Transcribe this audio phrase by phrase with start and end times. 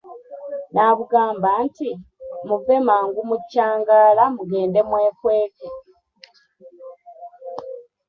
[0.73, 1.89] N'abugamba nti,
[2.47, 5.67] muve mangu mu kyangaala mugende mwekweke.